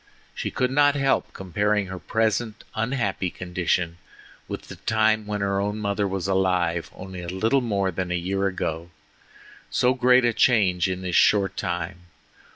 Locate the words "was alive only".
6.07-7.21